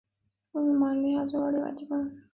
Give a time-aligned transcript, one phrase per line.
[0.51, 2.23] 国会是马来西亚最高立法机关。